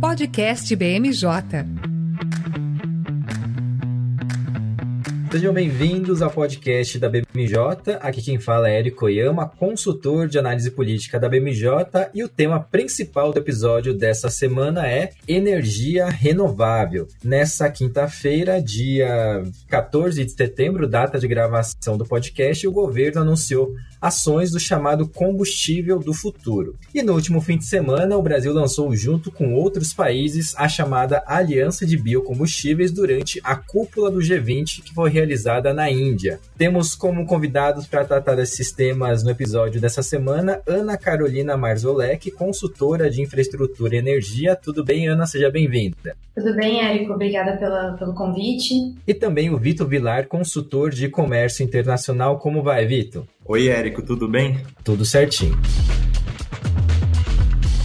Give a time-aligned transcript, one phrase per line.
[0.00, 1.93] Podcast BMJ.
[5.34, 7.96] Sejam bem-vindos ao podcast da BMJ.
[7.98, 11.68] Aqui quem fala é Eric Oyama, consultor de análise política da BMJ,
[12.14, 17.08] e o tema principal do episódio dessa semana é energia renovável.
[17.24, 24.52] Nessa quinta-feira, dia 14 de setembro, data de gravação do podcast, o governo anunciou ações
[24.52, 26.76] do chamado combustível do futuro.
[26.94, 31.24] E no último fim de semana, o Brasil lançou, junto com outros países, a chamada
[31.26, 35.23] Aliança de Biocombustíveis durante a cúpula do G20, que foi realizada
[35.74, 36.40] na Índia.
[36.56, 43.10] Temos como convidados para tratar desses temas no episódio dessa semana Ana Carolina Marzolek, consultora
[43.10, 44.56] de infraestrutura e energia.
[44.56, 45.26] Tudo bem, Ana?
[45.26, 46.16] Seja bem-vinda.
[46.34, 47.12] Tudo bem, Érico.
[47.12, 48.94] Obrigada pela, pelo convite.
[49.06, 52.38] E também o Vitor Vilar, consultor de comércio internacional.
[52.38, 53.24] Como vai, Vitor?
[53.44, 54.58] Oi, Érico, tudo bem?
[54.82, 55.56] Tudo certinho.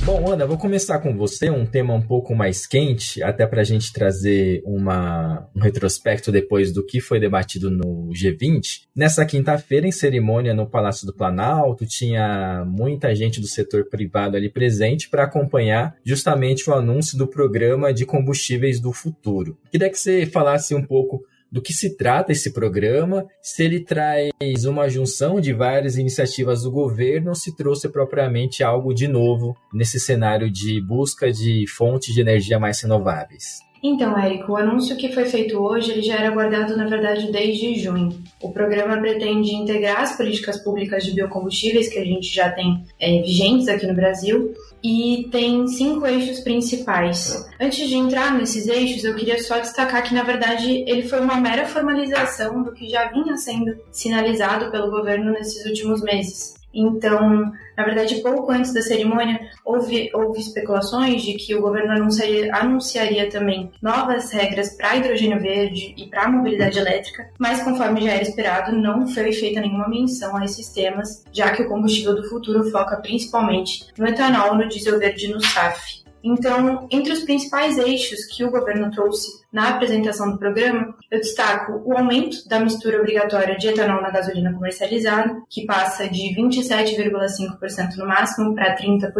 [0.05, 3.63] Bom, Ana, vou começar com você, um tema um pouco mais quente, até para a
[3.63, 8.83] gente trazer uma, um retrospecto depois do que foi debatido no G20.
[8.95, 14.49] Nessa quinta-feira, em cerimônia no Palácio do Planalto, tinha muita gente do setor privado ali
[14.49, 19.57] presente para acompanhar justamente o anúncio do programa de combustíveis do futuro.
[19.69, 24.31] Queria que você falasse um pouco do que se trata esse programa, se ele traz
[24.65, 30.49] uma junção de várias iniciativas do governo, se trouxe propriamente algo de novo nesse cenário
[30.51, 33.68] de busca de fontes de energia mais renováveis.
[33.81, 37.79] Então, Érico, o anúncio que foi feito hoje ele já era aguardado, na verdade, desde
[37.79, 38.21] junho.
[38.41, 43.21] O programa pretende integrar as políticas públicas de biocombustíveis que a gente já tem é,
[43.21, 47.47] vigentes aqui no Brasil e tem cinco eixos principais.
[47.59, 51.35] Antes de entrar nesses eixos, eu queria só destacar que, na verdade, ele foi uma
[51.35, 56.58] mera formalização do que já vinha sendo sinalizado pelo governo nesses últimos meses.
[56.73, 62.53] Então, na verdade, pouco antes da cerimônia, houve, houve especulações de que o governo anunciaria,
[62.55, 68.23] anunciaria também novas regras para hidrogênio verde e para mobilidade elétrica, mas conforme já era
[68.23, 72.69] esperado, não foi feita nenhuma menção a esses temas, já que o combustível do futuro
[72.69, 75.99] foca principalmente no etanol, no diesel verde e no SAF.
[76.23, 81.81] Então, entre os principais eixos que o governo trouxe na apresentação do programa, eu destaco
[81.83, 88.05] o aumento da mistura obrigatória de etanol na gasolina comercializada, que passa de 27,5% no
[88.05, 89.11] máximo para 30%,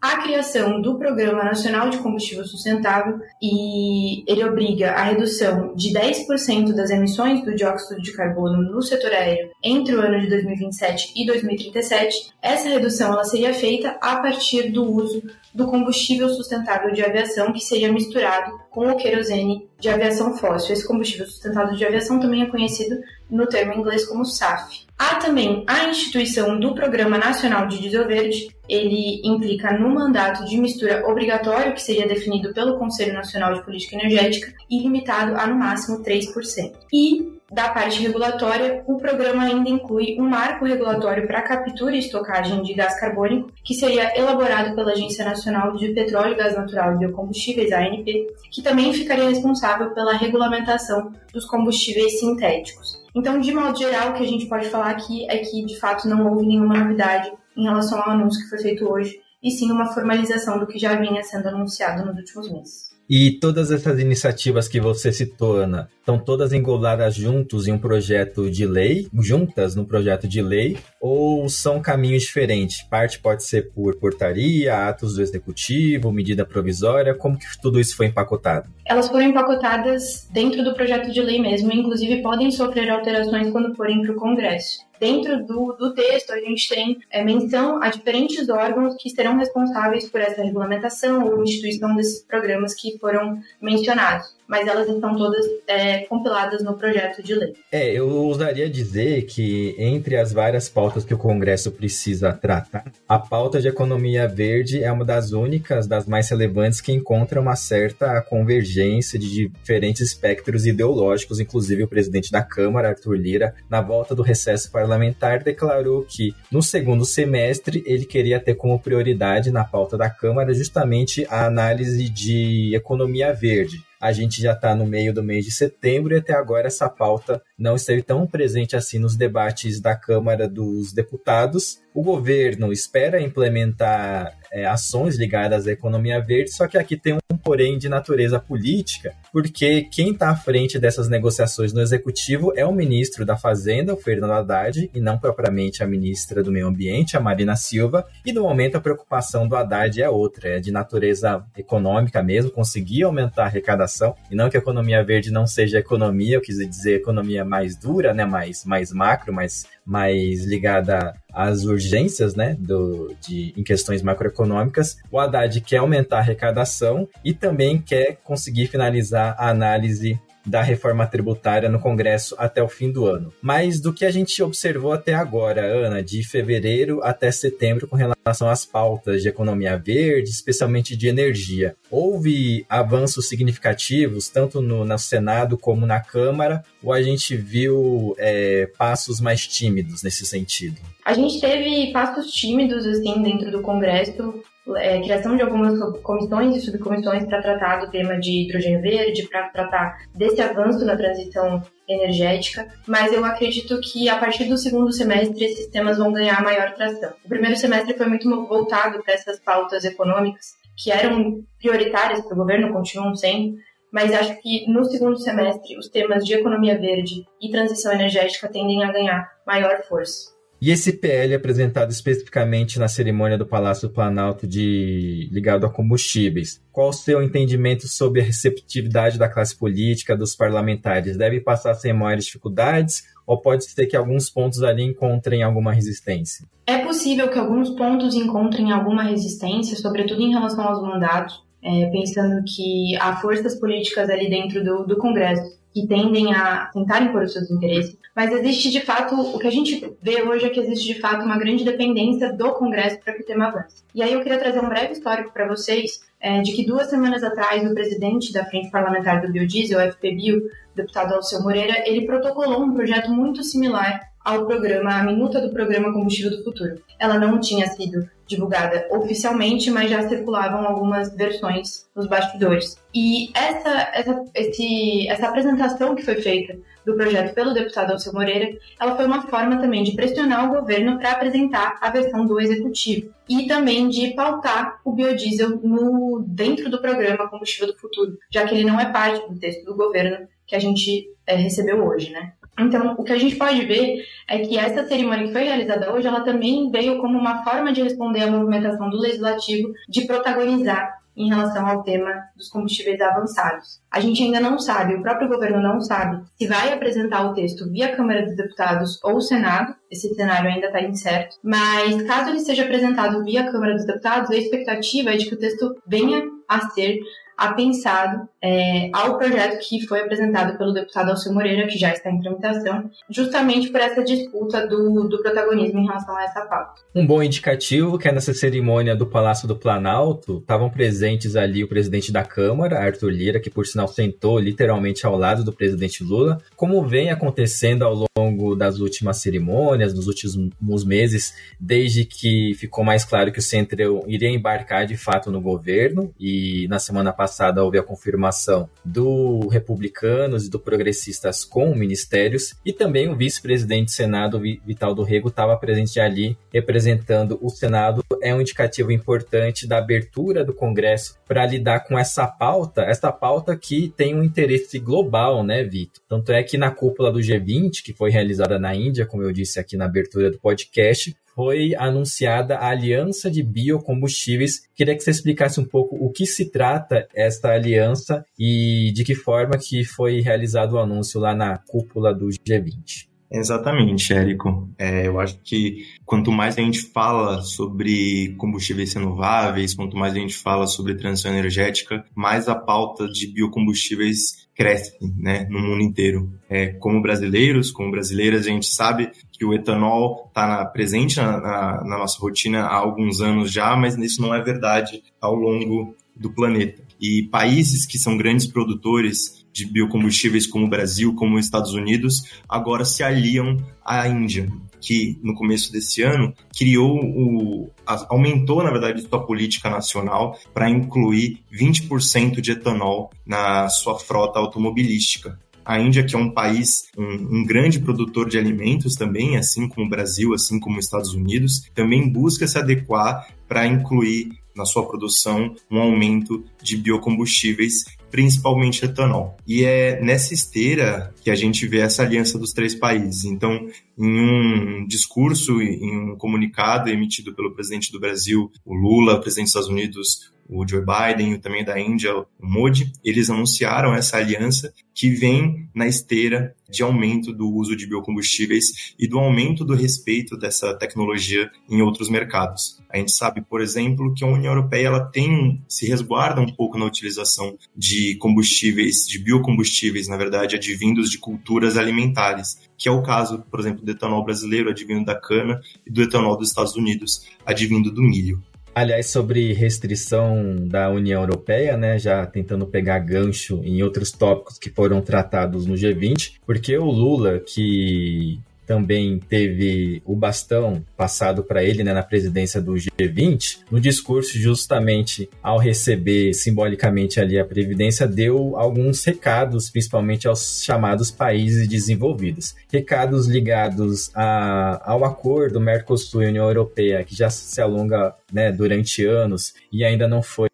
[0.00, 6.74] a criação do Programa Nacional de Combustível Sustentável, e ele obriga a redução de 10%
[6.74, 11.24] das emissões do dióxido de carbono no setor aéreo entre o ano de 2027 e
[11.24, 12.32] 2037.
[12.42, 15.22] Essa redução ela seria feita a partir do uso
[15.54, 20.72] do combustível sustentável de aviação, que seria misturado com o querosene de aviação fóssil.
[20.72, 24.86] Esse combustível sustentável de aviação também é conhecido no termo inglês como SAF.
[24.98, 28.54] Há também a instituição do Programa Nacional de Diesel Verde.
[28.68, 33.96] Ele implica no mandato de mistura obrigatório, que seria definido pelo Conselho Nacional de Política
[33.96, 36.72] Energética, e limitado a no máximo 3%.
[36.92, 42.62] E da parte regulatória, o programa ainda inclui um marco regulatório para captura e estocagem
[42.62, 47.70] de gás carbônico, que seria elaborado pela Agência Nacional de Petróleo, Gás Natural e Biocombustíveis,
[47.70, 53.02] ANP, que também ficaria responsável pela regulamentação dos combustíveis sintéticos.
[53.14, 56.08] Então, de modo geral, o que a gente pode falar aqui é que, de fato,
[56.08, 59.92] não houve nenhuma novidade em relação ao anúncio que foi feito hoje, e sim uma
[59.92, 62.91] formalização do que já vinha sendo anunciado nos últimos meses.
[63.08, 68.50] E todas essas iniciativas que você citou, Ana, estão todas engoladas juntos em um projeto
[68.50, 72.82] de lei, juntas no projeto de lei, ou são caminhos diferentes?
[72.82, 78.06] Parte pode ser por portaria, atos do executivo, medida provisória, como que tudo isso foi
[78.06, 78.70] empacotado?
[78.86, 84.00] Elas foram empacotadas dentro do projeto de lei mesmo, inclusive podem sofrer alterações quando forem
[84.02, 88.94] para o Congresso dentro do, do texto a gente tem é, menção a diferentes órgãos
[88.94, 94.86] que serão responsáveis por essa regulamentação ou instituição desses programas que foram mencionados mas elas
[94.86, 97.54] estão todas é, compiladas no projeto de lei.
[97.72, 103.18] É, eu ousaria dizer que entre as várias pautas que o Congresso precisa tratar, a
[103.18, 108.20] pauta de economia verde é uma das únicas, das mais relevantes, que encontra uma certa
[108.20, 114.22] convergência de diferentes espectros ideológicos, inclusive o presidente da Câmara, Arthur Lira, na volta do
[114.22, 120.10] recesso parlamentar, declarou que no segundo semestre ele queria ter como prioridade na pauta da
[120.10, 125.44] Câmara justamente a análise de economia verde a gente já está no meio do mês
[125.44, 129.94] de setembro e até agora essa pauta não esteve tão presente assim nos debates da
[129.94, 131.80] Câmara dos Deputados.
[131.94, 137.36] O governo espera implementar é, ações ligadas à economia verde, só que aqui tem um
[137.42, 142.72] porém de natureza política, porque quem está à frente dessas negociações no executivo é o
[142.72, 147.20] ministro da Fazenda, o Fernando Haddad, e não propriamente a ministra do Meio Ambiente, a
[147.20, 148.06] Marina Silva.
[148.24, 153.02] E no momento a preocupação do Haddad é outra, é de natureza econômica mesmo, conseguir
[153.02, 156.96] aumentar a arrecadação, e não que a economia verde não seja economia, eu quis dizer
[156.96, 163.54] economia mais dura, né, mais, mais macro, mais, mais ligada às urgências, né, do, de,
[163.56, 164.98] em questões macroeconômicas.
[165.10, 171.06] O Haddad quer aumentar a arrecadação e também quer conseguir finalizar a análise da reforma
[171.06, 173.32] tributária no Congresso até o fim do ano.
[173.40, 178.48] Mas do que a gente observou até agora, Ana, de fevereiro até setembro com relação
[178.48, 185.56] às pautas de economia verde, especialmente de energia, houve avanços significativos tanto no, no Senado
[185.56, 190.80] como na Câmara, ou a gente viu é, passos mais tímidos nesse sentido?
[191.04, 194.42] A gente teve passos tímidos assim dentro do Congresso
[194.76, 199.48] é, criação de algumas comissões e subcomissões para tratar do tema de hidrogênio verde, para
[199.48, 205.44] tratar desse avanço na transição energética, mas eu acredito que a partir do segundo semestre
[205.44, 207.12] esses temas vão ganhar maior tração.
[207.24, 212.36] O primeiro semestre foi muito voltado para essas pautas econômicas que eram prioritárias para o
[212.36, 213.56] governo, continuam sendo,
[213.92, 218.82] mas acho que no segundo semestre os temas de economia verde e transição energética tendem
[218.82, 220.32] a ganhar maior força.
[220.64, 226.62] E esse PL apresentado especificamente na cerimônia do Palácio do Planalto de ligado a combustíveis,
[226.70, 231.16] qual o seu entendimento sobre a receptividade da classe política, dos parlamentares?
[231.16, 236.46] Deve passar sem maiores dificuldades ou pode ser que alguns pontos ali encontrem alguma resistência?
[236.64, 242.40] É possível que alguns pontos encontrem alguma resistência, sobretudo em relação aos mandatos, é, pensando
[242.46, 247.32] que há forças políticas ali dentro do, do Congresso que tendem a tentar impor os
[247.32, 250.94] seus interesses, mas existe de fato, o que a gente vê hoje é que existe
[250.94, 253.82] de fato uma grande dependência do Congresso para que o tema avance.
[253.94, 257.22] E aí eu queria trazer um breve histórico para vocês é, de que duas semanas
[257.22, 260.42] atrás o presidente da Frente Parlamentar do Biodiesel, o FPBio,
[260.74, 265.92] deputado Alceu Moreira, ele protocolou um projeto muito similar ao programa, a minuta do programa
[265.92, 266.80] Combustível do Futuro.
[266.98, 272.76] Ela não tinha sido divulgada oficialmente, mas já circulavam algumas versões nos bastidores.
[272.94, 278.56] E essa, essa, esse, essa apresentação que foi feita do projeto pelo deputado Alceu Moreira,
[278.80, 283.12] ela foi uma forma também de pressionar o governo para apresentar a versão do executivo
[283.28, 288.54] e também de pautar o biodiesel no, dentro do programa Combustível do Futuro, já que
[288.54, 292.32] ele não é parte do texto do governo que a gente é, recebeu hoje, né?
[292.58, 296.06] Então, o que a gente pode ver é que essa cerimônia que foi realizada hoje,
[296.06, 301.28] ela também veio como uma forma de responder à movimentação do legislativo de protagonizar em
[301.28, 303.80] relação ao tema dos combustíveis avançados.
[303.90, 307.70] A gente ainda não sabe, o próprio governo não sabe se vai apresentar o texto
[307.70, 312.62] via Câmara dos Deputados ou Senado, esse cenário ainda está incerto, mas caso ele seja
[312.62, 316.98] apresentado via Câmara dos Deputados, a expectativa é de que o texto venha a ser
[317.36, 322.20] apensado é, ao projeto que foi apresentado pelo deputado Alceu Moreira, que já está em
[322.20, 326.82] tramitação, justamente por essa disputa do, do protagonismo em relação a essa pauta.
[326.94, 331.68] Um bom indicativo que é nessa cerimônia do Palácio do Planalto estavam presentes ali o
[331.68, 336.38] presidente da Câmara, Arthur Lira, que por sinal sentou literalmente ao lado do presidente Lula,
[336.56, 343.04] como vem acontecendo ao longo das últimas cerimônias, nos últimos meses, desde que ficou mais
[343.04, 347.64] claro que o Centrão iria embarcar de fato no governo e na semana passada passada
[347.64, 353.90] houve a confirmação do Republicanos e do Progressistas com ministérios, e também o vice-presidente do
[353.90, 358.04] Senado, Vital do Rego, estava presente ali representando o Senado.
[358.20, 363.56] É um indicativo importante da abertura do Congresso para lidar com essa pauta, essa pauta
[363.56, 366.02] que tem um interesse global, né, Vitor?
[366.06, 369.58] Tanto é que na cúpula do G20, que foi realizada na Índia, como eu disse
[369.58, 374.62] aqui na abertura do podcast, foi anunciada a Aliança de Biocombustíveis.
[374.74, 379.14] Queria que você explicasse um pouco o que se trata esta aliança e de que
[379.14, 383.12] forma que foi realizado o anúncio lá na cúpula do G20.
[383.34, 384.68] Exatamente, Érico.
[384.78, 390.18] É, eu acho que quanto mais a gente fala sobre combustíveis renováveis, quanto mais a
[390.18, 396.30] gente fala sobre transição energética, mais a pauta de biocombustíveis cresce né, no mundo inteiro.
[396.48, 399.10] É, como brasileiros, como brasileiras, a gente sabe
[399.42, 403.98] que o etanol está presente na, na, na nossa rotina há alguns anos já, mas
[403.98, 406.80] isso não é verdade ao longo do planeta.
[407.00, 412.22] E países que são grandes produtores de biocombustíveis como o Brasil, como os Estados Unidos,
[412.48, 414.48] agora se aliam à Índia,
[414.80, 417.68] que no começo desse ano criou o
[418.08, 425.36] aumentou na verdade sua política nacional para incluir 20% de etanol na sua frota automobilística.
[425.64, 429.86] A Índia, que é um país, um, um, grande produtor de alimentos também, assim como
[429.86, 434.86] o Brasil, assim como os Estados Unidos, também busca se adequar para incluir na sua
[434.86, 439.38] produção um aumento de biocombustíveis principalmente etanol.
[439.48, 443.24] E é nessa esteira que a gente vê essa aliança dos três países.
[443.24, 443.66] Então,
[443.98, 449.54] em um discurso, em um comunicado emitido pelo presidente do Brasil, o Lula, presidente dos
[449.54, 455.08] Estados Unidos, o Joe Biden, também da Índia, o Modi, eles anunciaram essa aliança que
[455.08, 460.74] vem na esteira de aumento do uso de biocombustíveis e do aumento do respeito dessa
[460.74, 462.82] tecnologia em outros mercados.
[462.90, 466.78] A gente sabe, por exemplo, que a União Europeia ela tem se resguarda um pouco
[466.78, 473.02] na utilização de combustíveis, de biocombustíveis, na verdade, advindos de culturas alimentares, que é o
[473.02, 477.26] caso, por exemplo, do etanol brasileiro advindo da cana e do etanol dos Estados Unidos
[477.46, 478.42] advindo do milho.
[478.74, 484.70] Aliás, sobre restrição da União Europeia, né, já tentando pegar gancho em outros tópicos que
[484.70, 491.82] foram tratados no G20, porque o Lula, que também teve o bastão passado para ele
[491.82, 498.56] né, na presidência do G20, no discurso, justamente ao receber simbolicamente ali a Previdência, deu
[498.56, 502.54] alguns recados, principalmente aos chamados países desenvolvidos.
[502.70, 509.04] Recados ligados a, ao acordo Mercosul e União Europeia, que já se alonga né, durante
[509.04, 510.48] anos e ainda não foi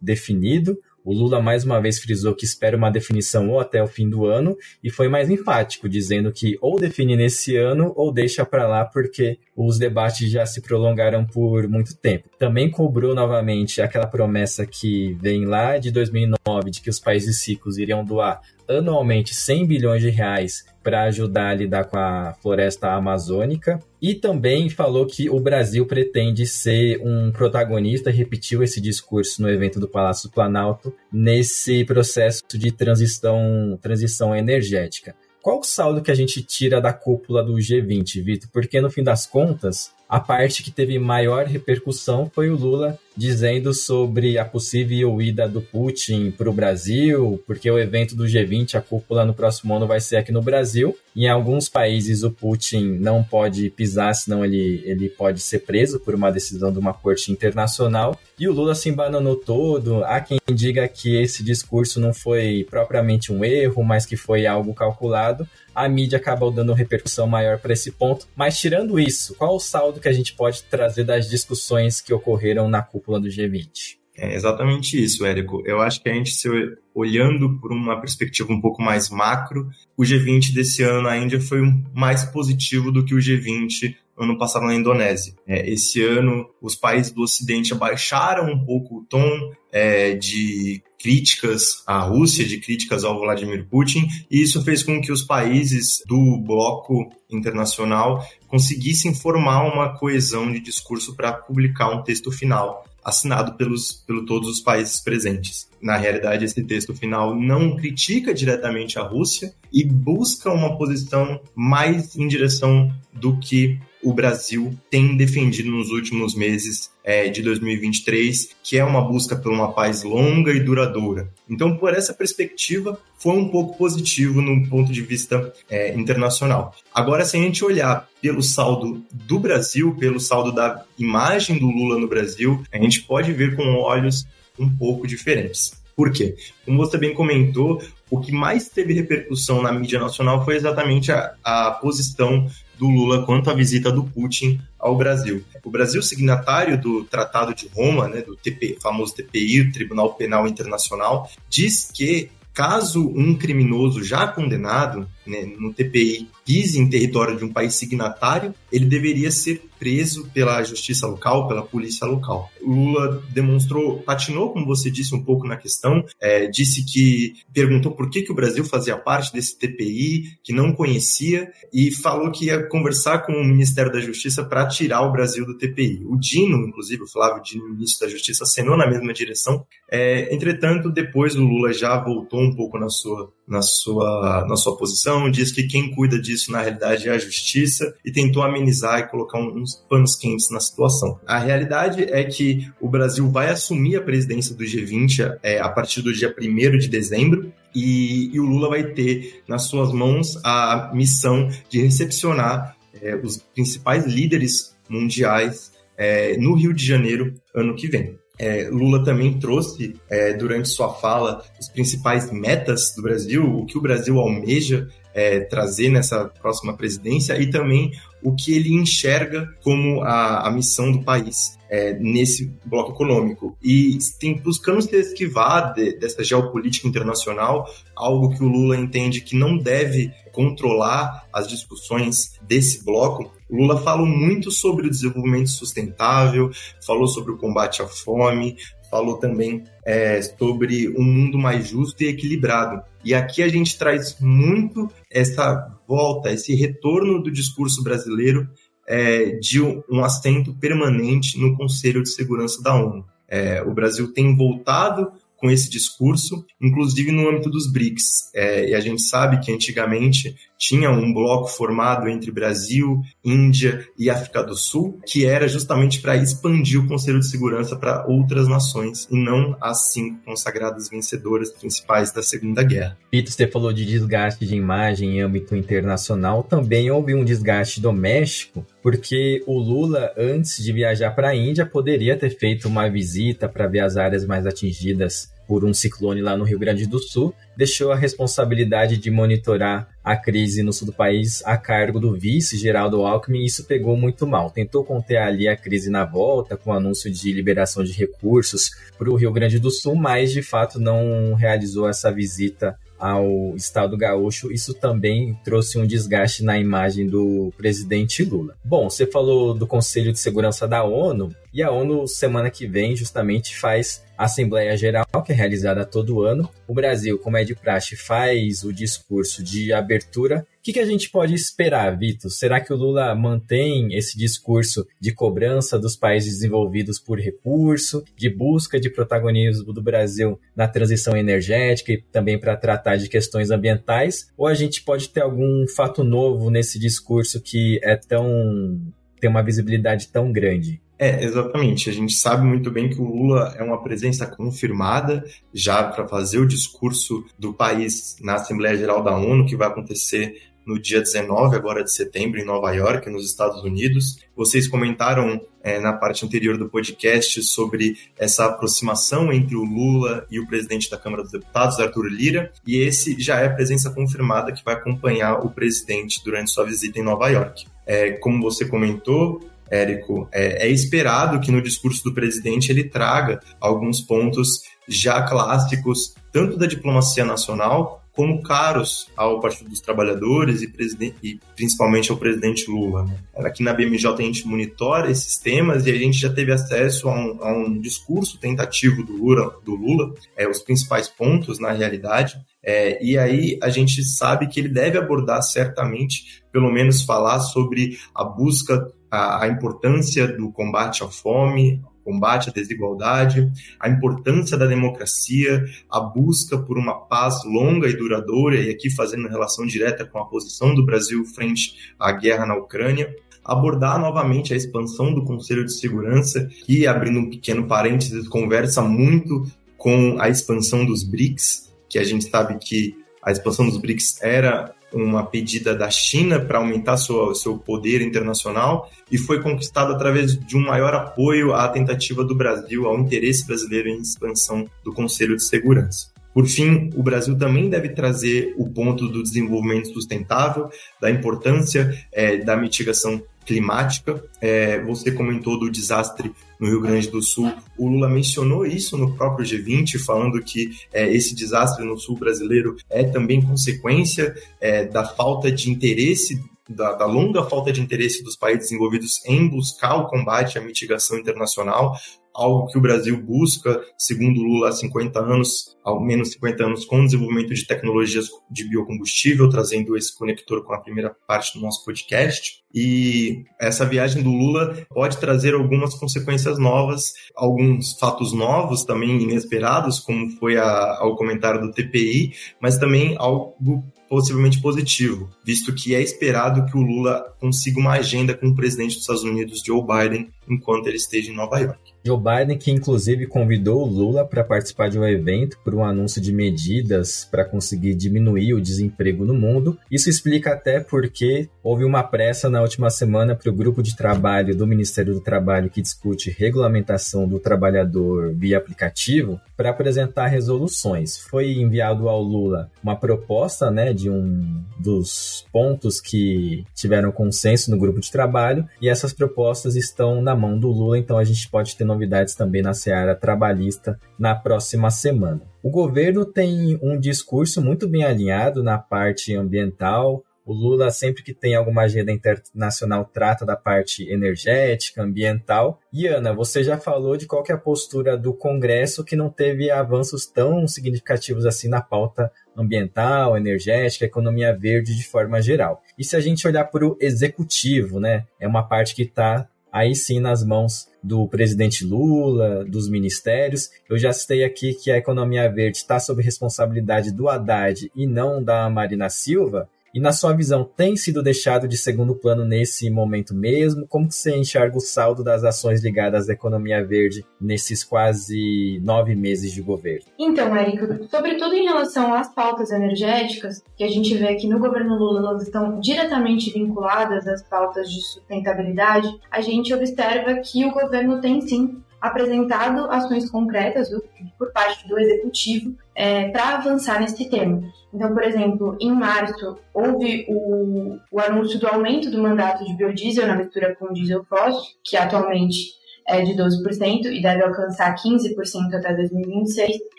[0.00, 4.08] definido o Lula mais uma vez frisou que espera uma definição ou até o fim
[4.08, 8.66] do ano e foi mais enfático, dizendo que ou define nesse ano ou deixa para
[8.66, 12.28] lá porque os debates já se prolongaram por muito tempo.
[12.38, 17.78] Também cobrou novamente aquela promessa que vem lá de 2009 de que os países ricos
[17.78, 18.40] iriam doar
[18.78, 23.80] anualmente 100 bilhões de reais para ajudar a lidar com a floresta amazônica.
[24.00, 29.78] E também falou que o Brasil pretende ser um protagonista, repetiu esse discurso no evento
[29.78, 35.14] do Palácio do Planalto, nesse processo de transição, transição energética.
[35.40, 38.48] Qual o saldo que a gente tira da cúpula do G20, Vitor?
[38.52, 43.74] Porque no fim das contas, a parte que teve maior repercussão foi o Lula dizendo
[43.74, 48.80] sobre a possível ida do Putin para o Brasil, porque o evento do G20, a
[48.80, 50.96] cúpula no próximo ano vai ser aqui no Brasil.
[51.14, 56.14] Em alguns países o Putin não pode pisar, senão ele, ele pode ser preso por
[56.14, 58.18] uma decisão de uma corte internacional.
[58.38, 60.04] E o Lula se embananou todo.
[60.04, 64.74] Há quem diga que esse discurso não foi propriamente um erro, mas que foi algo
[64.74, 68.26] calculado a mídia acabou dando repercussão maior para esse ponto.
[68.36, 72.68] Mas tirando isso, qual o saldo que a gente pode trazer das discussões que ocorreram
[72.68, 73.98] na cúpula do G20?
[74.16, 75.62] É exatamente isso, Érico.
[75.66, 76.48] Eu acho que a gente, se
[76.94, 81.60] olhando por uma perspectiva um pouco mais macro, o G20 desse ano na Índia foi
[81.94, 85.34] mais positivo do que o G20 ano passado na Indonésia.
[85.46, 89.26] É, esse ano, os países do Ocidente abaixaram um pouco o tom
[89.72, 95.10] é, de críticas à Rússia, de críticas ao Vladimir Putin, e isso fez com que
[95.10, 102.30] os países do bloco internacional conseguissem formar uma coesão de discurso para publicar um texto
[102.30, 105.68] final assinado pelos pelo todos os países presentes.
[105.80, 112.16] Na realidade, esse texto final não critica diretamente a Rússia e busca uma posição mais
[112.16, 118.76] em direção do que o Brasil tem defendido nos últimos meses é, de 2023, que
[118.76, 121.32] é uma busca por uma paz longa e duradoura.
[121.48, 126.74] Então, por essa perspectiva, foi um pouco positivo no ponto de vista é, internacional.
[126.92, 131.98] Agora, se a gente olhar pelo saldo do Brasil, pelo saldo da imagem do Lula
[131.98, 134.26] no Brasil, a gente pode ver com olhos
[134.58, 135.81] um pouco diferentes.
[135.96, 136.34] Por quê?
[136.64, 141.34] Como você bem comentou, o que mais teve repercussão na mídia nacional foi exatamente a,
[141.44, 145.44] a posição do Lula quanto à visita do Putin ao Brasil.
[145.62, 150.48] O Brasil, signatário do Tratado de Roma, né, do TP, famoso TPI, o Tribunal Penal
[150.48, 157.44] Internacional, diz que caso um criminoso já condenado né, no TPI pise em território de
[157.44, 162.48] um país signatário, ele deveria ser preso pela justiça local, pela polícia local.
[162.64, 168.08] Lula demonstrou, patinou, como você disse, um pouco na questão, é, disse que perguntou por
[168.08, 172.62] que, que o Brasil fazia parte desse TPI, que não conhecia, e falou que ia
[172.68, 176.04] conversar com o Ministério da Justiça para tirar o Brasil do TPI.
[176.06, 179.66] O Dino, inclusive, o Flávio Dino, ministro da Justiça, acenou na mesma direção.
[179.90, 184.74] É, entretanto, depois o Lula já voltou um pouco na sua, na sua, na sua
[184.78, 189.08] posição, diz que quem cuida disso na realidade é a justiça e tentou amenizar e
[189.08, 191.20] colocar uns panos quentes na situação.
[191.26, 196.00] A realidade é que o Brasil vai assumir a presidência do G20 é, a partir
[196.00, 197.52] do dia 1 de dezembro.
[197.74, 203.36] E, e, o Lula vai ter nas suas mãos a missão de recepcionar é, os
[203.36, 208.18] principais líderes mundiais é, no Rio de Janeiro ano que vem.
[208.42, 213.78] É, Lula também trouxe é, durante sua fala os principais metas do Brasil, o que
[213.78, 220.02] o Brasil almeja é, trazer nessa próxima presidência e também o que ele enxerga como
[220.02, 223.56] a, a missão do país é, nesse bloco econômico.
[223.62, 229.36] E tem buscando se esquivar de, dessa geopolítica internacional, algo que o Lula entende que
[229.36, 233.32] não deve controlar as discussões desse bloco.
[233.52, 236.50] Lula falou muito sobre o desenvolvimento sustentável,
[236.84, 238.56] falou sobre o combate à fome,
[238.90, 242.82] falou também é, sobre um mundo mais justo e equilibrado.
[243.04, 248.48] E aqui a gente traz muito essa volta, esse retorno do discurso brasileiro
[248.86, 253.04] é, de um assento permanente no Conselho de Segurança da ONU.
[253.28, 258.30] É, o Brasil tem voltado com esse discurso, inclusive no âmbito dos BRICS.
[258.34, 264.08] É, e a gente sabe que antigamente tinha um bloco formado entre Brasil, Índia e
[264.08, 269.08] África do Sul, que era justamente para expandir o Conselho de Segurança para outras nações
[269.10, 272.96] e não as cinco consagradas vencedoras principais da Segunda Guerra.
[273.10, 278.64] Pito, você falou de desgaste de imagem em âmbito internacional, também houve um desgaste doméstico,
[278.80, 283.66] porque o Lula, antes de viajar para a Índia, poderia ter feito uma visita para
[283.66, 287.92] ver as áreas mais atingidas por um ciclone lá no Rio Grande do Sul, deixou
[287.92, 293.04] a responsabilidade de monitorar a crise no sul do país a cargo do vice Geraldo
[293.04, 294.50] Alckmin e isso pegou muito mal.
[294.50, 299.10] Tentou conter ali a crise na volta com o anúncio de liberação de recursos para
[299.10, 304.52] o Rio Grande do Sul, mas de fato não realizou essa visita ao Estado gaúcho,
[304.52, 308.54] isso também trouxe um desgaste na imagem do presidente Lula.
[308.64, 312.94] Bom, você falou do Conselho de Segurança da ONU, e a ONU, semana que vem,
[312.94, 316.48] justamente faz Assembleia Geral, que é realizada todo ano.
[316.66, 320.46] O Brasil, como é de praxe, faz o discurso de abertura.
[320.58, 322.30] O que, que a gente pode esperar, Vitor?
[322.30, 328.30] Será que o Lula mantém esse discurso de cobrança dos países desenvolvidos por recurso, de
[328.30, 334.30] busca de protagonismo do Brasil na transição energética e também para tratar de questões ambientais?
[334.36, 338.80] Ou a gente pode ter algum fato novo nesse discurso que é tão
[339.20, 340.82] tem uma visibilidade tão grande?
[341.02, 341.90] É, exatamente.
[341.90, 346.38] A gente sabe muito bem que o Lula é uma presença confirmada já para fazer
[346.38, 351.56] o discurso do país na Assembleia Geral da ONU, que vai acontecer no dia 19
[351.56, 354.20] agora de setembro em Nova York, nos Estados Unidos.
[354.36, 360.38] Vocês comentaram é, na parte anterior do podcast sobre essa aproximação entre o Lula e
[360.38, 364.52] o presidente da Câmara dos Deputados, Arthur Lira, e esse já é a presença confirmada
[364.52, 367.66] que vai acompanhar o presidente durante sua visita em Nova York.
[367.84, 369.40] É, como você comentou,
[369.72, 376.14] Érico, é, é esperado que no discurso do presidente ele traga alguns pontos já clássicos,
[376.30, 382.70] tanto da diplomacia nacional como caros ao Partido dos Trabalhadores e, e principalmente ao presidente
[382.70, 383.04] Lula.
[383.04, 383.16] Né?
[383.36, 387.14] Aqui na BMJ a gente monitora esses temas e a gente já teve acesso a
[387.14, 392.36] um, a um discurso tentativo do Lula, do Lula é, os principais pontos na realidade.
[392.62, 397.98] É, e aí a gente sabe que ele deve abordar certamente, pelo menos falar sobre
[398.14, 404.66] a busca a, a importância do combate à fome, combate à desigualdade, a importância da
[404.66, 410.18] democracia, a busca por uma paz longa e duradoura, e aqui fazendo relação direta com
[410.18, 415.66] a posição do Brasil frente à guerra na Ucrânia, abordar novamente a expansão do Conselho
[415.66, 419.46] de Segurança, que, abrindo um pequeno parênteses, conversa muito
[419.76, 424.74] com a expansão dos BRICS, que a gente sabe que a expansão dos BRICS era
[424.92, 430.56] uma pedida da China para aumentar sua, seu poder internacional e foi conquistado através de
[430.56, 435.44] um maior apoio à tentativa do Brasil, ao interesse brasileiro em expansão do Conselho de
[435.44, 436.12] Segurança.
[436.34, 442.38] Por fim, o Brasil também deve trazer o ponto do desenvolvimento sustentável, da importância é,
[442.38, 444.22] da mitigação climática.
[444.40, 447.52] É, você comentou do desastre no Rio Grande do Sul.
[447.76, 452.76] O Lula mencionou isso no próprio G20, falando que é, esse desastre no sul brasileiro
[452.88, 458.36] é também consequência é, da falta de interesse da, da, longa falta de interesse dos
[458.36, 461.96] países envolvidos em buscar o combate à mitigação internacional,
[462.34, 467.00] algo que o Brasil busca, segundo Lula, há 50 anos, ao menos 50 anos, com
[467.00, 471.84] o desenvolvimento de tecnologias de biocombustível, trazendo esse conector com a primeira parte do nosso
[471.84, 472.62] podcast.
[472.74, 480.00] E essa viagem do Lula pode trazer algumas consequências novas, alguns fatos novos também inesperados,
[480.00, 486.02] como foi a, ao comentário do TPI, mas também algo possivelmente positivo, visto que é
[486.02, 490.28] esperado que o Lula consiga uma agenda com o presidente dos Estados Unidos, Joe Biden,
[490.46, 491.80] enquanto ele esteja em Nova York.
[492.04, 496.20] Joe Biden, que inclusive convidou o Lula para participar de um evento por um anúncio
[496.20, 499.78] de medidas para conseguir diminuir o desemprego no mundo.
[499.90, 504.56] Isso explica até porque houve uma pressa na última semana para o grupo de trabalho
[504.56, 511.18] do Ministério do Trabalho que discute regulamentação do trabalhador via aplicativo para apresentar resoluções.
[511.18, 517.78] Foi enviado ao Lula uma proposta né, de um dos pontos que tiveram consenso no
[517.78, 521.76] grupo de trabalho e essas propostas estão na mão do Lula, então a gente pode
[521.76, 525.42] ter novidades também na seara trabalhista na próxima semana.
[525.62, 530.24] O governo tem um discurso muito bem alinhado na parte ambiental.
[530.44, 535.80] O Lula, sempre que tem alguma agenda internacional, trata da parte energética, ambiental.
[535.92, 539.70] E Ana, você já falou de qual é a postura do Congresso que não teve
[539.70, 545.82] avanços tão significativos assim na pauta ambiental, energética, economia verde de forma geral.
[545.96, 549.94] E se a gente olhar para o executivo, né, é uma parte que está aí
[549.96, 553.70] sim nas mãos do presidente Lula, dos ministérios.
[553.88, 558.44] Eu já citei aqui que a economia verde está sob responsabilidade do Haddad e não
[558.44, 559.68] da Marina Silva.
[559.94, 563.86] E na sua visão, tem sido deixado de segundo plano nesse momento mesmo?
[563.86, 569.52] Como você enxerga o saldo das ações ligadas à economia verde nesses quase nove meses
[569.52, 570.06] de governo?
[570.18, 574.96] Então, Érico, sobretudo em relação às pautas energéticas, que a gente vê que no governo
[574.96, 581.20] Lula elas estão diretamente vinculadas às pautas de sustentabilidade, a gente observa que o governo
[581.20, 583.88] tem sim apresentado ações concretas
[584.36, 587.62] por parte do executivo é, para avançar nesse tema.
[587.94, 593.28] Então, por exemplo, em março houve o, o anúncio do aumento do mandato de biodiesel
[593.28, 598.92] na mistura com diesel fóssil, que atualmente é de 12% e deve alcançar 15% até
[598.94, 599.76] 2026,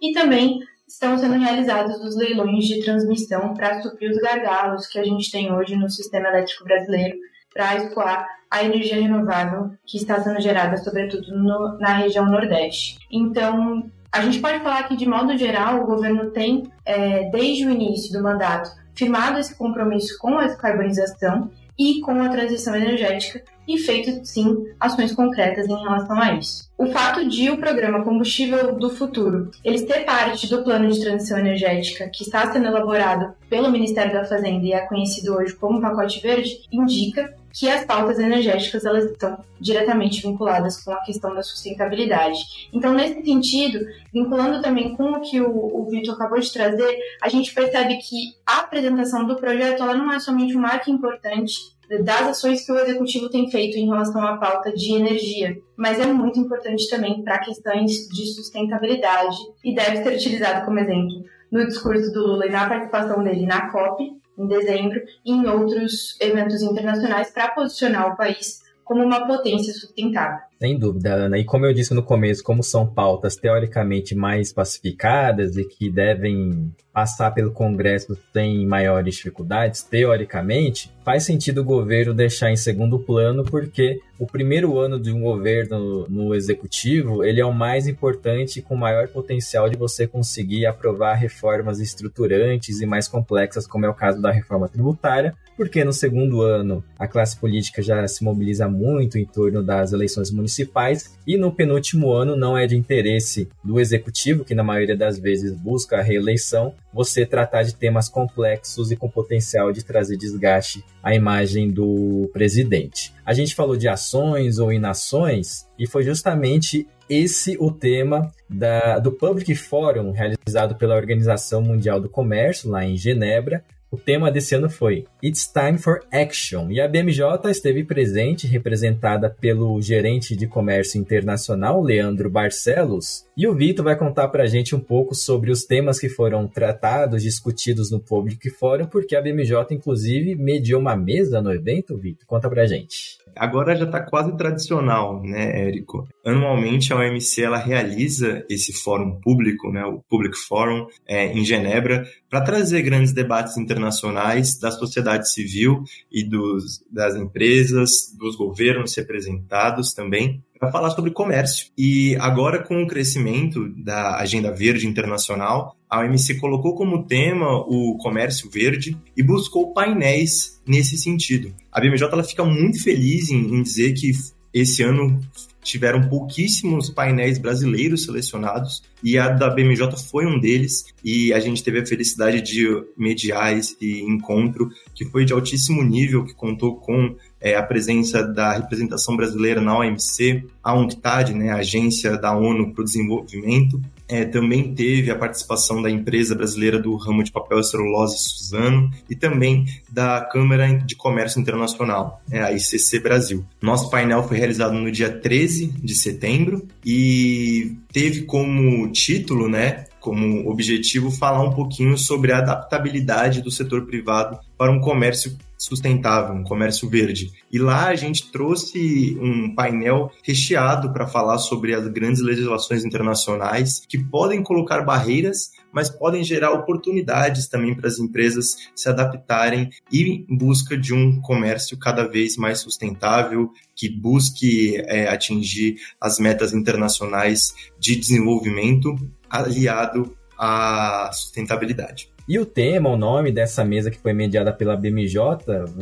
[0.00, 5.04] e também estão sendo realizados os leilões de transmissão para suprir os gargalos que a
[5.04, 7.18] gente tem hoje no sistema elétrico brasileiro
[7.58, 12.98] para escoar a energia renovável que está sendo gerada, sobretudo no, na região Nordeste.
[13.10, 17.70] Então, a gente pode falar que, de modo geral, o governo tem, é, desde o
[17.70, 23.76] início do mandato, firmado esse compromisso com a descarbonização e com a transição energética e
[23.76, 26.68] feito, sim, ações concretas em relação a isso.
[26.76, 31.38] O fato de o programa Combustível do Futuro ele ter parte do plano de transição
[31.38, 36.20] energética que está sendo elaborado pelo Ministério da Fazenda e é conhecido hoje como Pacote
[36.20, 42.38] Verde, indica que as pautas energéticas elas estão diretamente vinculadas com a questão da sustentabilidade.
[42.72, 43.80] Então, nesse sentido,
[44.12, 48.34] vinculando também com o que o, o Vitor acabou de trazer, a gente percebe que
[48.46, 52.78] a apresentação do projeto ela não é somente um marco importante das ações que o
[52.78, 57.38] executivo tem feito em relação à pauta de energia, mas é muito importante também para
[57.38, 62.68] questões de sustentabilidade e deve ser utilizado como exemplo no discurso do Lula e na
[62.68, 68.62] participação dele na COP, em dezembro, e em outros eventos internacionais para posicionar o país
[68.88, 70.38] como uma potência sustentável.
[70.58, 71.38] Sem dúvida, Ana.
[71.38, 76.74] E como eu disse no começo, como são pautas teoricamente mais pacificadas e que devem
[76.90, 83.44] passar pelo Congresso sem maiores dificuldades, teoricamente, faz sentido o governo deixar em segundo plano,
[83.44, 88.74] porque o primeiro ano de um governo no executivo, ele é o mais importante com
[88.74, 94.20] maior potencial de você conseguir aprovar reformas estruturantes e mais complexas, como é o caso
[94.20, 99.24] da reforma tributária, porque no segundo ano a classe política já se mobiliza muito em
[99.24, 104.54] torno das eleições municipais e no penúltimo ano não é de interesse do executivo, que
[104.54, 109.72] na maioria das vezes busca a reeleição, você tratar de temas complexos e com potencial
[109.72, 113.12] de trazer desgaste à imagem do presidente.
[113.26, 119.10] A gente falou de ações ou inações e foi justamente esse o tema da, do
[119.10, 124.68] Public Forum realizado pela Organização Mundial do Comércio lá em Genebra, o tema desse ano
[124.68, 131.00] foi It's Time for Action e a BMJ esteve presente, representada pelo gerente de comércio
[131.00, 133.24] internacional, Leandro Barcelos.
[133.36, 136.46] E o Vitor vai contar para a gente um pouco sobre os temas que foram
[136.46, 142.26] tratados, discutidos no Public Forum, porque a BMJ, inclusive, mediou uma mesa no evento, Vitor.
[142.26, 146.06] Conta para a gente agora já está quase tradicional, né, Érico?
[146.24, 152.06] Anualmente a OMC ela realiza esse fórum público, né, o Public Forum, é, em Genebra,
[152.28, 159.92] para trazer grandes debates internacionais da sociedade civil e dos, das empresas, dos governos representados
[159.94, 161.68] também, para falar sobre comércio.
[161.76, 167.96] E agora, com o crescimento da agenda verde internacional, a OMC colocou como tema o
[167.98, 171.54] comércio verde e buscou painéis nesse sentido.
[171.72, 174.12] A BMJ ela fica muito feliz em, em dizer que
[174.52, 175.20] esse ano
[175.62, 181.62] tiveram pouquíssimos painéis brasileiros selecionados e a da BMJ foi um deles e a gente
[181.62, 182.66] teve a felicidade de
[182.96, 188.52] mediar esse encontro que foi de altíssimo nível, que contou com é, a presença da
[188.54, 194.24] representação brasileira na OMC, a UNCTAD, né, a Agência da ONU para o Desenvolvimento, é,
[194.24, 199.14] também teve a participação da empresa brasileira do ramo de papel e celulose Suzano e
[199.14, 203.44] também da Câmara de Comércio Internacional, é, a ICC Brasil.
[203.60, 210.48] Nosso painel foi realizado no dia 13 de setembro e teve como título, né, como
[210.48, 216.44] objetivo falar um pouquinho sobre a adaptabilidade do setor privado para um comércio sustentável, um
[216.44, 217.32] comércio verde.
[217.50, 223.82] E lá a gente trouxe um painel recheado para falar sobre as grandes legislações internacionais
[223.88, 230.24] que podem colocar barreiras, mas podem gerar oportunidades também para as empresas se adaptarem e
[230.28, 236.54] em busca de um comércio cada vez mais sustentável, que busque é, atingir as metas
[236.54, 238.94] internacionais de desenvolvimento
[239.28, 242.10] aliado à sustentabilidade.
[242.28, 245.18] E o tema, o nome dessa mesa que foi mediada pela BMJ,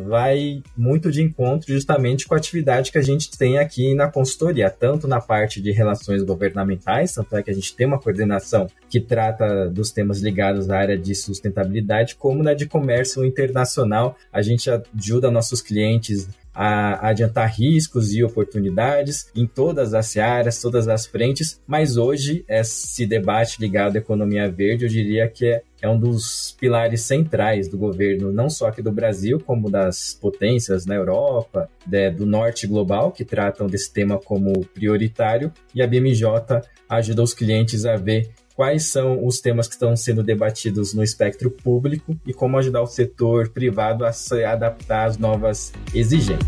[0.07, 4.71] vai muito de encontro justamente com a atividade que a gente tem aqui na consultoria,
[4.71, 9.01] tanto na parte de relações governamentais, tanto é que a gente tem uma coordenação que
[9.01, 14.17] trata dos temas ligados à área de sustentabilidade, como na de comércio internacional.
[14.33, 20.88] A gente ajuda nossos clientes a, adiantar riscos e oportunidades em todas as áreas, todas
[20.88, 25.88] as frentes, mas hoje esse debate ligado à economia verde, eu diria que é, é
[25.88, 30.95] um dos pilares centrais do governo, não só aqui do Brasil, como das potências na
[30.95, 36.25] Europa, de, do norte global, que tratam desse tema como prioritário, e a BMJ
[36.88, 41.51] ajuda os clientes a ver quais são os temas que estão sendo debatidos no espectro
[41.51, 46.40] público e como ajudar o setor privado a se adaptar às novas exigências.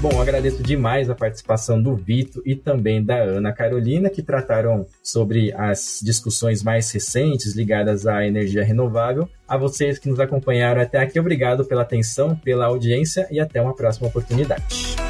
[0.00, 5.50] Bom, agradeço demais a participação do Vito e também da Ana Carolina, que trataram sobre
[5.54, 9.26] as discussões mais recentes ligadas à energia renovável.
[9.48, 13.74] A vocês que nos acompanharam até aqui, obrigado pela atenção, pela audiência e até uma
[13.74, 15.03] próxima oportunidade.